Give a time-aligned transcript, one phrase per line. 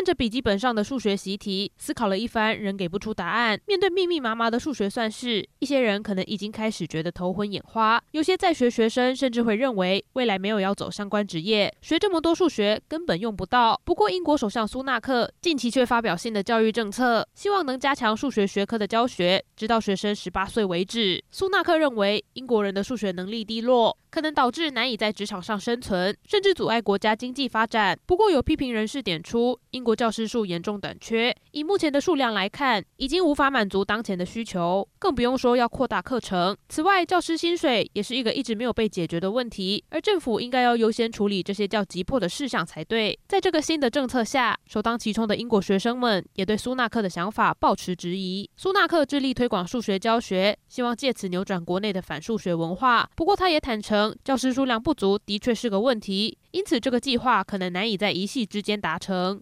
[0.00, 3.60] 看着笔记本上的数学习题，思考了一番，仍给不出答案。
[3.66, 8.02] 面对密密麻麻的数学算式，一些人可能已经开始觉得头昏眼花。
[8.12, 13.78] 有些在学学生甚至会认为，未来没有要走相关职业，学这么多数学根本用不到。
[13.84, 21.22] 不过，英国首相苏纳克近期却发表新的教育政策，希望能加强数学学科的教学，直到学生十八岁为止。
[21.30, 27.98] 苏纳克认为，英国人的数学能力低落，可能导致难以在职场上生存，甚至阻碍国家经济发展。
[28.06, 36.56] 不过，有批评人士点出，英国国教师数严重短缺，以目前的数量来看，已经无法满足当前的需求，更不用说要扩大课程。
[36.68, 43.18] 此外，教师薪水也是一个一直没有被解决的问题，而政府应该要优先处理这些较急迫的事项才对。
[43.26, 48.48] 在这个新的政策下，首当其冲的英国学生们也对苏纳克的想法抱持质疑。
[48.56, 53.10] 苏纳克致力推广数学教学，希望借此扭转国内的反数学文化。
[53.16, 54.16] 不过，他也坦诚。
[54.22, 59.36] 教师数量不足的确是个问题，因此这个计划可能难以在一夕之间达成。